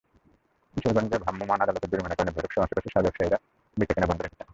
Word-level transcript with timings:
কিশোরগঞ্জে 0.75 1.17
ভ্রাম্যমাণ 1.17 1.59
আদালতের 1.61 1.91
জরিমানার 1.91 2.17
কারণে 2.17 2.33
ভৈরবসহ 2.35 2.63
আশপাশের 2.63 2.91
সার 2.93 3.05
ব্যবসায়ীরা 3.05 3.37
বেচাকেনা 3.77 4.09
বন্ধ 4.09 4.21
রেখেছেন। 4.21 4.47